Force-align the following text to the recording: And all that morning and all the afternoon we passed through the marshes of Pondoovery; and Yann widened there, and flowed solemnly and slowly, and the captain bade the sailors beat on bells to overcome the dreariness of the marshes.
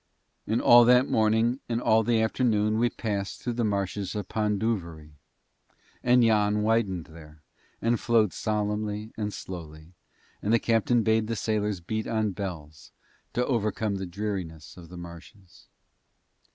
And 0.47 0.59
all 0.63 0.83
that 0.85 1.07
morning 1.07 1.59
and 1.69 1.79
all 1.79 2.01
the 2.01 2.19
afternoon 2.23 2.79
we 2.79 2.89
passed 2.89 3.39
through 3.39 3.53
the 3.53 3.63
marshes 3.63 4.15
of 4.15 4.27
Pondoovery; 4.29 5.11
and 6.01 6.23
Yann 6.23 6.63
widened 6.63 7.05
there, 7.05 7.43
and 7.83 7.99
flowed 7.99 8.33
solemnly 8.33 9.11
and 9.15 9.31
slowly, 9.31 9.93
and 10.41 10.51
the 10.51 10.57
captain 10.57 11.03
bade 11.03 11.27
the 11.27 11.35
sailors 11.35 11.81
beat 11.81 12.07
on 12.07 12.31
bells 12.31 12.91
to 13.33 13.45
overcome 13.45 13.97
the 13.97 14.07
dreariness 14.07 14.75
of 14.75 14.89
the 14.89 14.97
marshes. 14.97 15.67